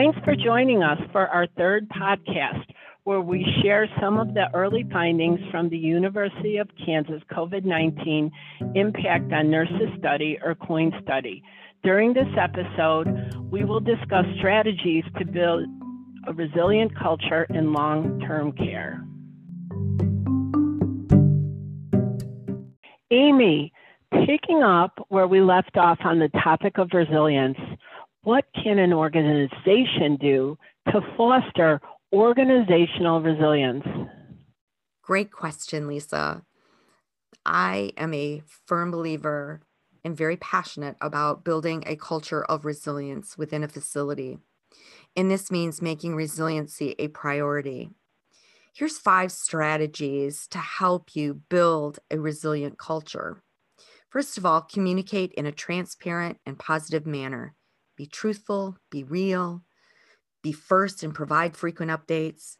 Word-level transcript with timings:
Thanks 0.00 0.18
for 0.24 0.34
joining 0.34 0.82
us 0.82 0.98
for 1.12 1.28
our 1.28 1.46
third 1.58 1.86
podcast, 1.90 2.64
where 3.04 3.20
we 3.20 3.44
share 3.62 3.86
some 4.00 4.16
of 4.16 4.32
the 4.32 4.46
early 4.54 4.86
findings 4.90 5.38
from 5.50 5.68
the 5.68 5.76
University 5.76 6.56
of 6.56 6.70
Kansas 6.86 7.20
COVID 7.30 7.66
19 7.66 8.30
Impact 8.76 9.30
on 9.30 9.50
Nurses 9.50 9.90
Study 9.98 10.38
or 10.42 10.54
COIN 10.54 10.90
study. 11.02 11.42
During 11.82 12.14
this 12.14 12.28
episode, 12.40 13.08
we 13.50 13.66
will 13.66 13.80
discuss 13.80 14.24
strategies 14.38 15.04
to 15.18 15.26
build 15.26 15.66
a 16.26 16.32
resilient 16.32 16.98
culture 16.98 17.46
in 17.50 17.74
long 17.74 18.20
term 18.20 18.52
care. 18.52 19.04
Amy, 23.10 23.70
picking 24.24 24.62
up 24.62 24.92
where 25.10 25.26
we 25.26 25.42
left 25.42 25.76
off 25.76 25.98
on 26.04 26.18
the 26.18 26.30
topic 26.42 26.78
of 26.78 26.88
resilience, 26.94 27.58
what 28.22 28.44
can 28.62 28.78
an 28.78 28.92
organization 28.92 30.16
do 30.20 30.58
to 30.92 31.00
foster 31.16 31.80
organizational 32.12 33.20
resilience? 33.20 33.84
Great 35.02 35.32
question, 35.32 35.86
Lisa. 35.86 36.42
I 37.44 37.92
am 37.96 38.12
a 38.12 38.42
firm 38.66 38.90
believer 38.90 39.62
and 40.04 40.16
very 40.16 40.36
passionate 40.36 40.96
about 41.00 41.44
building 41.44 41.82
a 41.86 41.96
culture 41.96 42.44
of 42.44 42.64
resilience 42.64 43.36
within 43.36 43.64
a 43.64 43.68
facility. 43.68 44.38
And 45.16 45.30
this 45.30 45.50
means 45.50 45.82
making 45.82 46.14
resiliency 46.14 46.94
a 46.98 47.08
priority. 47.08 47.90
Here's 48.74 48.98
five 48.98 49.32
strategies 49.32 50.46
to 50.48 50.58
help 50.58 51.16
you 51.16 51.34
build 51.48 51.98
a 52.10 52.18
resilient 52.18 52.78
culture. 52.78 53.42
First 54.10 54.38
of 54.38 54.46
all, 54.46 54.62
communicate 54.62 55.32
in 55.32 55.46
a 55.46 55.52
transparent 55.52 56.38
and 56.46 56.58
positive 56.58 57.06
manner. 57.06 57.54
Be 58.00 58.06
truthful, 58.06 58.78
be 58.90 59.04
real, 59.04 59.62
be 60.42 60.52
first 60.52 61.02
and 61.02 61.14
provide 61.14 61.54
frequent 61.54 61.90
updates. 61.90 62.56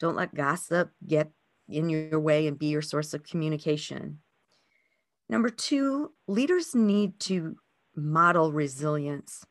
Don't 0.00 0.16
let 0.16 0.34
gossip 0.34 0.90
get 1.06 1.30
in 1.68 1.88
your 1.88 2.18
way 2.18 2.48
and 2.48 2.58
be 2.58 2.66
your 2.66 2.82
source 2.82 3.14
of 3.14 3.22
communication. 3.22 4.18
Number 5.28 5.48
two, 5.48 6.10
leaders 6.26 6.74
need 6.74 7.20
to 7.20 7.54
model 7.94 8.50
resilience. 8.50 9.44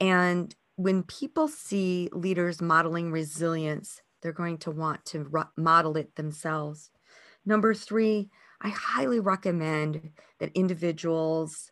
And 0.00 0.54
when 0.76 1.02
people 1.02 1.48
see 1.48 2.08
leaders 2.14 2.62
modeling 2.62 3.12
resilience, 3.12 4.00
they're 4.22 4.32
going 4.32 4.56
to 4.60 4.70
want 4.70 5.04
to 5.04 5.30
model 5.58 5.98
it 5.98 6.16
themselves. 6.16 6.90
Number 7.44 7.74
three, 7.74 8.30
I 8.62 8.70
highly 8.70 9.20
recommend 9.20 10.12
that 10.40 10.50
individuals 10.54 11.70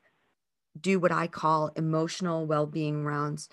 do 0.81 0.99
what 0.99 1.13
I 1.13 1.27
call 1.27 1.71
emotional 1.77 2.47
well 2.47 2.67
being 2.67 3.05
rounds. 3.05 3.49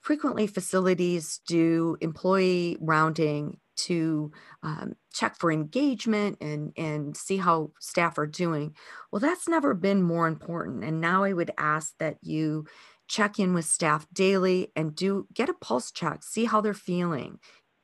Frequently, 0.00 0.46
facilities 0.46 1.40
do 1.46 1.96
employee 2.00 2.76
rounding 2.80 3.58
to 3.76 4.32
um, 4.62 4.94
check 5.12 5.36
for 5.38 5.52
engagement 5.52 6.36
and, 6.40 6.72
and 6.76 7.16
see 7.16 7.36
how 7.36 7.70
staff 7.80 8.18
are 8.18 8.26
doing. 8.26 8.74
Well, 9.10 9.20
that's 9.20 9.48
never 9.48 9.74
been 9.74 10.02
more 10.02 10.26
important. 10.26 10.84
And 10.84 11.00
now 11.00 11.24
I 11.24 11.32
would 11.32 11.52
ask 11.56 11.94
that 11.98 12.16
you 12.22 12.66
check 13.06 13.38
in 13.38 13.54
with 13.54 13.64
staff 13.64 14.06
daily 14.12 14.70
and 14.76 14.94
do 14.94 15.26
get 15.32 15.48
a 15.48 15.54
pulse 15.54 15.90
check, 15.90 16.22
see 16.22 16.44
how 16.44 16.60
they're 16.60 16.74
feeling, 16.74 17.38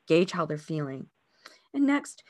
gauge 0.07 0.31
how 0.31 0.45
they're 0.45 0.57
feeling. 0.57 1.07
And 1.73 1.85
next, 1.85 2.23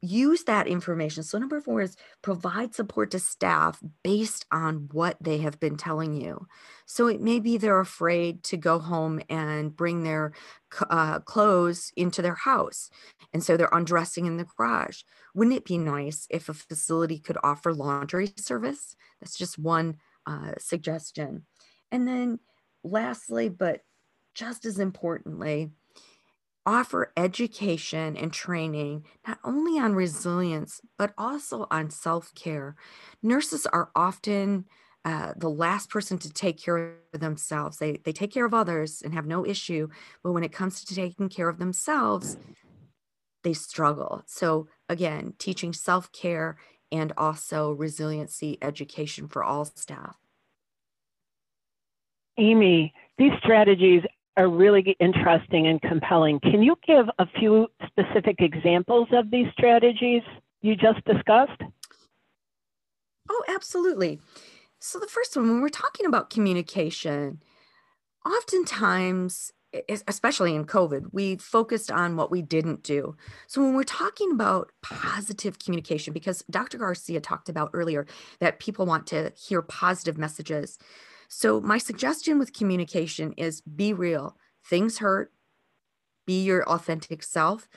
use 0.00 0.44
that 0.44 0.66
information. 0.66 1.22
So, 1.22 1.38
number 1.38 1.60
four 1.60 1.82
is 1.82 1.96
provide 2.22 2.74
support 2.74 3.10
to 3.12 3.18
staff 3.18 3.80
based 4.02 4.46
on 4.50 4.88
what 4.92 5.16
they 5.20 5.38
have 5.38 5.60
been 5.60 5.76
telling 5.76 6.14
you. 6.14 6.46
So, 6.86 7.06
it 7.06 7.20
may 7.20 7.40
be 7.40 7.56
they're 7.56 7.80
afraid 7.80 8.42
to 8.44 8.56
go 8.56 8.78
home 8.78 9.20
and 9.28 9.74
bring 9.74 10.02
their 10.02 10.32
uh, 10.88 11.20
clothes 11.20 11.92
into 11.96 12.22
their 12.22 12.34
house. 12.34 12.90
And 13.32 13.42
so 13.42 13.56
they're 13.56 13.68
undressing 13.72 14.26
in 14.26 14.36
the 14.36 14.46
garage. 14.56 15.02
Wouldn't 15.34 15.56
it 15.56 15.64
be 15.64 15.78
nice 15.78 16.26
if 16.30 16.48
a 16.48 16.54
facility 16.54 17.18
could 17.18 17.38
offer 17.42 17.72
laundry 17.72 18.32
service? 18.36 18.96
That's 19.20 19.36
just 19.36 19.58
one 19.58 19.98
uh, 20.26 20.52
suggestion. 20.58 21.44
And 21.92 22.06
then, 22.06 22.40
lastly, 22.82 23.48
but 23.48 23.82
just 24.34 24.64
as 24.64 24.78
importantly, 24.78 25.70
offer 26.70 27.12
education 27.16 28.16
and 28.16 28.32
training 28.32 29.04
not 29.26 29.38
only 29.42 29.78
on 29.80 29.94
resilience, 29.94 30.80
but 30.96 31.12
also 31.18 31.66
on 31.70 31.90
self 31.90 32.32
care. 32.34 32.76
Nurses 33.22 33.66
are 33.66 33.90
often 33.96 34.66
uh, 35.04 35.32
the 35.36 35.50
last 35.50 35.90
person 35.90 36.16
to 36.18 36.32
take 36.32 36.62
care 36.62 36.94
of 37.12 37.20
themselves. 37.20 37.78
They, 37.78 38.00
they 38.04 38.12
take 38.12 38.32
care 38.32 38.44
of 38.44 38.54
others 38.54 39.02
and 39.02 39.12
have 39.14 39.26
no 39.26 39.44
issue, 39.44 39.88
but 40.22 40.32
when 40.32 40.44
it 40.44 40.52
comes 40.52 40.84
to 40.84 40.94
taking 40.94 41.28
care 41.28 41.48
of 41.48 41.58
themselves, 41.58 42.36
they 43.42 43.52
struggle. 43.52 44.22
So, 44.26 44.68
again, 44.88 45.34
teaching 45.38 45.72
self 45.72 46.12
care 46.12 46.56
and 46.92 47.12
also 47.16 47.72
resiliency 47.72 48.58
education 48.62 49.26
for 49.26 49.42
all 49.42 49.64
staff. 49.64 50.16
Amy, 52.38 52.94
these 53.18 53.32
strategies 53.42 54.02
are 54.36 54.48
really 54.48 54.96
interesting 55.00 55.66
and 55.66 55.80
compelling. 55.82 56.40
Can 56.40 56.62
you 56.62 56.76
give 56.86 57.06
a 57.18 57.26
few 57.38 57.66
specific 57.86 58.36
examples 58.40 59.08
of 59.12 59.30
these 59.30 59.46
strategies 59.52 60.22
you 60.62 60.76
just 60.76 61.04
discussed? 61.04 61.60
Oh, 63.28 63.44
absolutely. 63.48 64.20
So, 64.78 64.98
the 64.98 65.06
first 65.06 65.36
one, 65.36 65.48
when 65.48 65.60
we're 65.60 65.68
talking 65.68 66.06
about 66.06 66.30
communication, 66.30 67.42
oftentimes, 68.24 69.52
especially 69.88 70.54
in 70.54 70.64
COVID, 70.64 71.10
we 71.12 71.36
focused 71.36 71.90
on 71.90 72.16
what 72.16 72.30
we 72.30 72.42
didn't 72.42 72.82
do. 72.82 73.16
So, 73.46 73.62
when 73.62 73.74
we're 73.74 73.82
talking 73.84 74.32
about 74.32 74.72
positive 74.82 75.58
communication, 75.58 76.12
because 76.12 76.42
Dr. 76.50 76.78
Garcia 76.78 77.20
talked 77.20 77.48
about 77.48 77.70
earlier 77.72 78.06
that 78.40 78.58
people 78.58 78.86
want 78.86 79.06
to 79.08 79.32
hear 79.36 79.62
positive 79.62 80.16
messages, 80.18 80.78
so, 81.32 81.60
my 81.60 81.78
suggestion 81.78 82.40
with 82.40 82.52
communication 82.52 83.32
is 83.36 83.60
be 83.60 83.92
real. 83.92 84.36
Things 84.66 84.98
hurt, 84.98 85.32
be 86.26 86.42
your 86.42 86.68
authentic 86.68 87.22
self, 87.22 87.68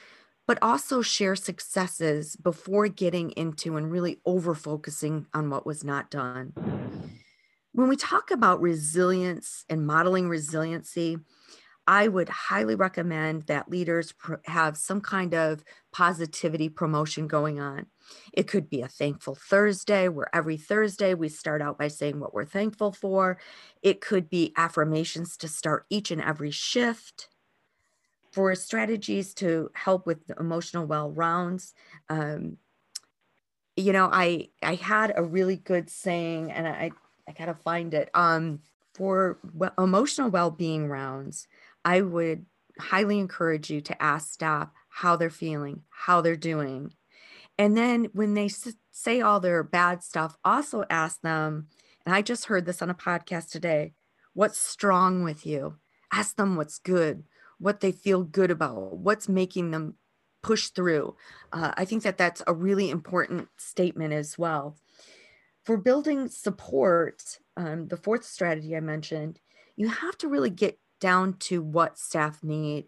but 0.47 0.57
also 0.59 1.03
share 1.03 1.35
successes 1.35 2.35
before 2.35 2.87
getting 2.87 3.29
into 3.31 3.77
and 3.77 3.91
really 3.91 4.19
over 4.25 4.55
focusing 4.55 5.27
on 5.35 5.51
what 5.51 5.67
was 5.67 5.83
not 5.83 6.09
done. 6.09 6.53
When 7.73 7.89
we 7.89 7.95
talk 7.95 8.31
about 8.31 8.59
resilience 8.59 9.65
and 9.69 9.85
modeling 9.85 10.27
resiliency, 10.29 11.19
I 11.85 12.07
would 12.07 12.29
highly 12.29 12.75
recommend 12.75 13.43
that 13.43 13.69
leaders 13.69 14.13
have 14.45 14.77
some 14.77 15.01
kind 15.01 15.33
of 15.33 15.63
positivity 15.91 16.69
promotion 16.69 17.27
going 17.27 17.59
on. 17.59 17.87
It 18.31 18.47
could 18.47 18.69
be 18.69 18.81
a 18.81 18.87
thankful 18.87 19.35
Thursday, 19.35 20.07
where 20.07 20.33
every 20.33 20.57
Thursday 20.57 21.13
we 21.13 21.29
start 21.29 21.61
out 21.61 21.77
by 21.77 21.89
saying 21.89 22.19
what 22.19 22.33
we're 22.33 22.45
thankful 22.45 22.93
for. 22.93 23.37
It 23.81 24.01
could 24.01 24.29
be 24.29 24.53
affirmations 24.55 25.35
to 25.37 25.47
start 25.47 25.85
each 25.89 26.11
and 26.11 26.21
every 26.21 26.51
shift. 26.51 27.29
For 28.31 28.55
strategies 28.55 29.33
to 29.35 29.69
help 29.75 30.07
with 30.07 30.19
emotional 30.39 30.87
well 30.87 31.11
rounds, 31.11 31.75
um, 32.09 32.57
you 33.75 33.93
know, 33.93 34.09
I 34.11 34.49
I 34.61 34.75
had 34.75 35.13
a 35.15 35.23
really 35.23 35.57
good 35.57 35.89
saying, 35.89 36.51
and 36.51 36.67
I 36.67 36.91
I 37.27 37.31
gotta 37.33 37.53
find 37.53 37.93
it. 37.93 38.09
Um, 38.13 38.61
for 38.93 39.39
emotional 39.77 40.29
well 40.29 40.51
being 40.51 40.87
rounds, 40.87 41.47
I 41.85 42.01
would 42.01 42.45
highly 42.79 43.19
encourage 43.19 43.69
you 43.69 43.81
to 43.81 44.01
ask 44.01 44.33
staff 44.33 44.69
how 44.89 45.15
they're 45.15 45.29
feeling, 45.29 45.83
how 45.89 46.21
they're 46.21 46.35
doing. 46.35 46.93
And 47.57 47.77
then 47.77 48.09
when 48.13 48.33
they 48.33 48.49
say 48.91 49.21
all 49.21 49.39
their 49.39 49.63
bad 49.63 50.03
stuff, 50.03 50.37
also 50.43 50.85
ask 50.89 51.21
them, 51.21 51.67
and 52.05 52.15
I 52.15 52.21
just 52.21 52.45
heard 52.45 52.65
this 52.65 52.81
on 52.81 52.89
a 52.89 52.95
podcast 52.95 53.51
today, 53.51 53.93
what's 54.33 54.59
strong 54.59 55.23
with 55.23 55.45
you? 55.45 55.75
Ask 56.11 56.35
them 56.35 56.55
what's 56.55 56.79
good, 56.79 57.23
what 57.59 57.79
they 57.79 57.91
feel 57.91 58.23
good 58.23 58.51
about, 58.51 58.97
what's 58.97 59.29
making 59.29 59.71
them 59.71 59.95
push 60.41 60.69
through. 60.69 61.15
Uh, 61.51 61.71
I 61.75 61.85
think 61.85 62.03
that 62.03 62.17
that's 62.17 62.43
a 62.45 62.53
really 62.53 62.89
important 62.89 63.47
statement 63.57 64.13
as 64.13 64.37
well. 64.37 64.77
For 65.63 65.77
building 65.77 66.27
support, 66.27 67.39
um, 67.55 67.87
the 67.87 67.97
fourth 67.97 68.25
strategy 68.25 68.75
I 68.75 68.81
mentioned, 68.81 69.39
you 69.75 69.87
have 69.87 70.17
to 70.19 70.27
really 70.27 70.49
get 70.49 70.77
down 71.03 71.33
to 71.33 71.61
what 71.61 71.99
staff 71.99 72.41
need. 72.41 72.87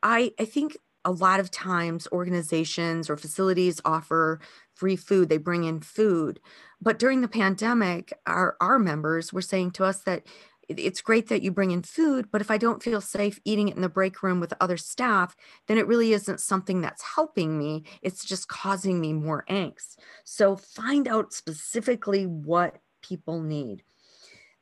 I, 0.00 0.32
I 0.38 0.44
think 0.44 0.76
a 1.04 1.10
lot 1.10 1.40
of 1.40 1.50
times 1.50 2.06
organizations 2.12 3.10
or 3.10 3.16
facilities 3.16 3.80
offer 3.84 4.38
free 4.72 4.94
food, 4.94 5.28
they 5.28 5.36
bring 5.36 5.64
in 5.64 5.80
food. 5.80 6.38
But 6.80 7.00
during 7.00 7.22
the 7.22 7.28
pandemic, 7.42 8.12
our, 8.24 8.56
our 8.60 8.78
members 8.78 9.32
were 9.32 9.42
saying 9.42 9.72
to 9.72 9.84
us 9.84 9.98
that 10.02 10.22
it's 10.68 11.00
great 11.00 11.28
that 11.28 11.42
you 11.42 11.50
bring 11.50 11.72
in 11.72 11.82
food, 11.82 12.30
but 12.30 12.40
if 12.40 12.52
I 12.52 12.58
don't 12.58 12.82
feel 12.82 13.00
safe 13.00 13.40
eating 13.44 13.68
it 13.68 13.74
in 13.74 13.82
the 13.82 13.88
break 13.88 14.22
room 14.22 14.38
with 14.38 14.52
other 14.60 14.76
staff, 14.76 15.34
then 15.66 15.76
it 15.76 15.88
really 15.88 16.12
isn't 16.12 16.40
something 16.40 16.80
that's 16.80 17.02
helping 17.02 17.58
me. 17.58 17.82
It's 18.00 18.24
just 18.24 18.46
causing 18.46 19.00
me 19.00 19.12
more 19.12 19.44
angst. 19.50 19.96
So 20.24 20.54
find 20.54 21.08
out 21.08 21.32
specifically 21.32 22.26
what 22.26 22.78
people 23.02 23.40
need. 23.40 23.82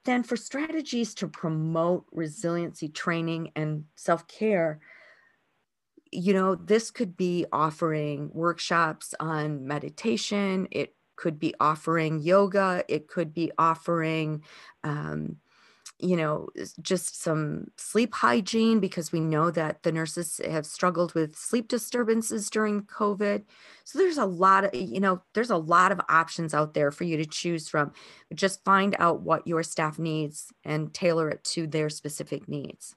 Then 0.04 0.22
for 0.22 0.36
strategies 0.36 1.14
to 1.14 1.28
promote 1.28 2.06
resiliency 2.12 2.88
training 2.88 3.52
and 3.56 3.84
self-care, 3.96 4.80
you 6.12 6.32
know, 6.32 6.54
this 6.54 6.90
could 6.90 7.16
be 7.16 7.46
offering 7.52 8.30
workshops 8.32 9.14
on 9.18 9.66
meditation. 9.66 10.68
It 10.70 10.94
could 11.16 11.38
be 11.38 11.54
offering 11.58 12.20
yoga. 12.20 12.84
It 12.88 13.08
could 13.08 13.34
be 13.34 13.50
offering 13.58 14.42
um, 14.82 15.36
you 16.04 16.16
know, 16.16 16.48
just 16.82 17.22
some 17.22 17.68
sleep 17.78 18.14
hygiene 18.14 18.78
because 18.78 19.10
we 19.10 19.20
know 19.20 19.50
that 19.50 19.82
the 19.82 19.92
nurses 19.92 20.38
have 20.44 20.66
struggled 20.66 21.14
with 21.14 21.34
sleep 21.34 21.66
disturbances 21.66 22.50
during 22.50 22.82
COVID. 22.82 23.44
So 23.84 23.98
there's 23.98 24.18
a 24.18 24.26
lot 24.26 24.64
of, 24.64 24.74
you 24.74 25.00
know, 25.00 25.22
there's 25.32 25.50
a 25.50 25.56
lot 25.56 25.92
of 25.92 26.00
options 26.10 26.52
out 26.52 26.74
there 26.74 26.90
for 26.90 27.04
you 27.04 27.16
to 27.16 27.24
choose 27.24 27.68
from. 27.68 27.92
Just 28.34 28.64
find 28.64 28.94
out 28.98 29.22
what 29.22 29.46
your 29.46 29.62
staff 29.62 29.98
needs 29.98 30.52
and 30.62 30.92
tailor 30.92 31.30
it 31.30 31.42
to 31.44 31.66
their 31.66 31.88
specific 31.88 32.48
needs. 32.48 32.94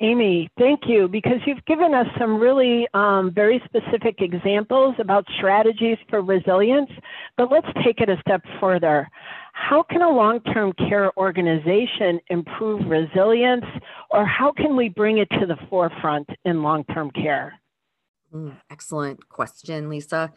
Amy, 0.00 0.48
thank 0.58 0.80
you, 0.88 1.06
because 1.06 1.38
you've 1.46 1.64
given 1.64 1.94
us 1.94 2.08
some 2.18 2.40
really 2.40 2.88
um, 2.92 3.30
very 3.32 3.62
specific 3.64 4.20
examples 4.20 4.96
about 4.98 5.24
strategies 5.38 5.96
for 6.10 6.22
resilience, 6.22 6.90
but 7.36 7.52
let's 7.52 7.68
take 7.84 8.00
it 8.00 8.08
a 8.08 8.16
step 8.20 8.42
further. 8.60 9.08
How 9.68 9.84
can 9.84 10.02
a 10.02 10.10
long-term 10.10 10.72
care 10.72 11.16
organization 11.16 12.20
improve 12.28 12.84
resilience, 12.88 13.64
or 14.10 14.26
how 14.26 14.52
can 14.52 14.76
we 14.76 14.88
bring 14.88 15.18
it 15.18 15.28
to 15.38 15.46
the 15.46 15.56
forefront 15.70 16.28
in 16.44 16.62
long-term 16.62 17.12
care? 17.12 17.60
Mm, 18.34 18.56
excellent 18.70 19.28
question, 19.28 19.88
Lisa. 19.88 20.32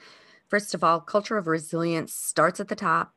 First 0.47 0.75
of 0.75 0.83
all, 0.83 0.99
culture 1.01 1.37
of 1.37 1.47
resilience 1.47 2.13
starts 2.13 2.59
at 2.59 2.67
the 2.67 2.75
top 2.75 3.13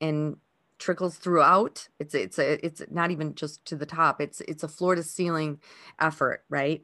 and 0.00 0.36
trickles 0.78 1.18
throughout. 1.18 1.88
It's 1.98 2.14
it's 2.14 2.38
a, 2.38 2.64
it's 2.64 2.82
not 2.88 3.10
even 3.10 3.34
just 3.34 3.64
to 3.66 3.76
the 3.76 3.86
top. 3.86 4.20
It's 4.20 4.40
it's 4.42 4.62
a 4.62 4.68
floor 4.68 4.94
to 4.94 5.02
ceiling 5.02 5.58
effort, 5.98 6.44
right? 6.48 6.82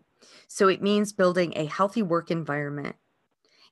So 0.49 0.69
it 0.69 0.83
means 0.83 1.13
building 1.13 1.53
a 1.55 1.67
healthy 1.67 2.03
work 2.03 2.31
environment. 2.31 2.97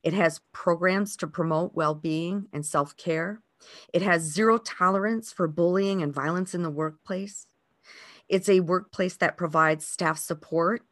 It 0.04 0.12
has 0.12 0.40
programs 0.52 1.16
to 1.16 1.26
promote 1.26 1.74
well-being 1.74 2.46
and 2.52 2.64
self-care. 2.64 3.42
It 3.92 4.02
has 4.02 4.22
zero 4.22 4.58
tolerance 4.58 5.32
for 5.32 5.48
bullying 5.48 6.02
and 6.02 6.12
violence 6.12 6.54
in 6.54 6.62
the 6.62 6.70
workplace. 6.70 7.46
It's 8.28 8.48
a 8.48 8.60
workplace 8.60 9.16
that 9.16 9.36
provides 9.36 9.86
staff 9.86 10.18
support. 10.18 10.82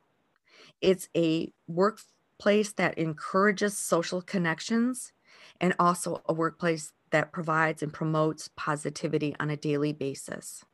It's 0.80 1.08
a 1.16 1.52
workplace 1.66 2.72
that 2.72 2.98
encourages 2.98 3.78
social 3.78 4.20
connections 4.20 5.12
and 5.60 5.74
also 5.78 6.22
a 6.28 6.32
workplace 6.32 6.92
that 7.10 7.32
provides 7.32 7.82
and 7.82 7.92
promotes 7.92 8.48
positivity 8.56 9.34
on 9.38 9.50
a 9.50 9.56
daily 9.56 9.92
basis. 9.92 10.64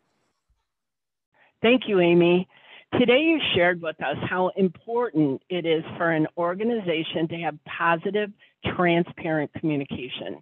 Thank 1.61 1.83
you, 1.89 2.01
Amy. 2.01 2.49
Today, 2.99 3.21
you 3.21 3.39
shared 3.55 3.83
with 3.83 4.03
us 4.03 4.17
how 4.31 4.51
important 4.57 5.43
it 5.51 5.67
is 5.67 5.85
for 5.99 6.11
an 6.11 6.27
organization 6.39 7.29
to 7.29 7.37
have 7.37 7.59
positive, 7.67 8.31
transparent 8.65 9.53
communication. 9.55 10.41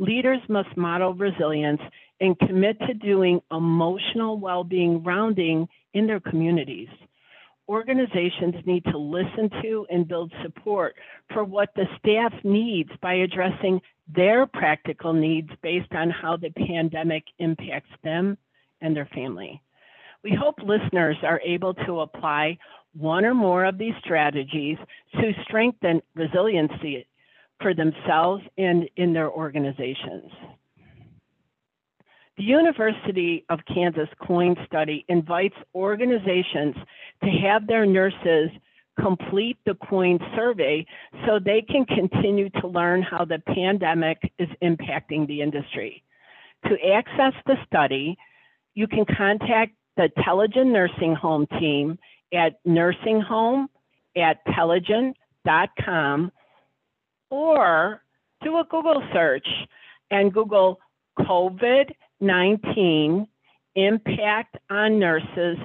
Leaders 0.00 0.40
must 0.48 0.74
model 0.78 1.12
resilience 1.12 1.82
and 2.22 2.38
commit 2.38 2.78
to 2.80 2.94
doing 2.94 3.38
emotional 3.50 4.38
well 4.38 4.64
being 4.64 5.02
rounding 5.02 5.68
in 5.92 6.06
their 6.06 6.20
communities. 6.20 6.88
Organizations 7.68 8.54
need 8.64 8.82
to 8.84 8.96
listen 8.96 9.50
to 9.60 9.86
and 9.90 10.08
build 10.08 10.32
support 10.42 10.96
for 11.34 11.44
what 11.44 11.68
the 11.76 11.84
staff 11.98 12.32
needs 12.42 12.88
by 13.02 13.12
addressing 13.12 13.78
their 14.08 14.46
practical 14.46 15.12
needs 15.12 15.50
based 15.62 15.92
on 15.92 16.08
how 16.08 16.34
the 16.34 16.50
pandemic 16.50 17.24
impacts 17.38 17.92
them 18.02 18.38
and 18.80 18.96
their 18.96 19.08
family. 19.14 19.60
We 20.24 20.34
hope 20.34 20.54
listeners 20.62 21.18
are 21.22 21.42
able 21.44 21.74
to 21.74 22.00
apply 22.00 22.56
one 22.94 23.26
or 23.26 23.34
more 23.34 23.66
of 23.66 23.76
these 23.76 23.94
strategies 24.02 24.78
to 25.20 25.32
strengthen 25.44 26.00
resiliency 26.14 27.06
for 27.60 27.74
themselves 27.74 28.42
and 28.58 28.88
in 28.96 29.12
their 29.12 29.30
organizations. 29.30 30.30
The 32.36 32.44
University 32.44 33.44
of 33.50 33.60
Kansas 33.66 34.08
COIN 34.26 34.56
study 34.66 35.04
invites 35.08 35.56
organizations 35.74 36.74
to 37.22 37.30
have 37.30 37.66
their 37.66 37.84
nurses 37.84 38.50
complete 38.98 39.58
the 39.66 39.74
COIN 39.74 40.18
survey 40.34 40.86
so 41.26 41.38
they 41.38 41.62
can 41.62 41.84
continue 41.84 42.48
to 42.60 42.66
learn 42.66 43.02
how 43.02 43.24
the 43.24 43.42
pandemic 43.54 44.18
is 44.38 44.48
impacting 44.62 45.26
the 45.26 45.42
industry. 45.42 46.02
To 46.66 46.76
access 46.92 47.34
the 47.46 47.56
study, 47.66 48.16
you 48.74 48.86
can 48.86 49.04
contact 49.04 49.72
the 49.96 50.10
Telligen 50.18 50.72
Nursing 50.72 51.14
Home 51.14 51.46
team 51.58 51.98
at 52.32 52.64
nursinghome 52.64 53.66
at 54.16 54.44
telligen.com 54.46 56.32
or 57.30 58.02
do 58.42 58.58
a 58.58 58.64
Google 58.64 59.02
search 59.12 59.46
and 60.10 60.32
Google 60.32 60.80
COVID 61.18 61.92
19 62.20 63.26
Impact 63.76 64.56
on 64.68 64.98
Nurses 64.98 65.56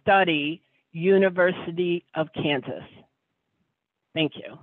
Study 0.00 0.62
University 0.92 2.04
of 2.14 2.28
Kansas. 2.34 2.84
Thank 4.14 4.32
you. 4.36 4.58